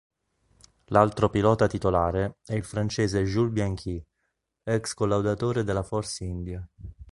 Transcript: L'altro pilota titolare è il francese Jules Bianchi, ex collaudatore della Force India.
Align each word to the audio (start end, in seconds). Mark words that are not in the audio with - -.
L'altro 0.85 1.29
pilota 1.29 1.67
titolare 1.67 2.39
è 2.43 2.55
il 2.55 2.63
francese 2.63 3.23
Jules 3.23 3.51
Bianchi, 3.51 4.03
ex 4.63 4.95
collaudatore 4.95 5.63
della 5.63 5.83
Force 5.83 6.23
India. 6.23 6.67